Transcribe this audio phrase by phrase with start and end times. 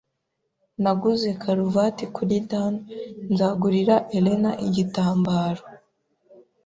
[0.81, 2.73] Naguze karuvati kuri Dan
[3.31, 5.63] nzagurira Elena igitambaro.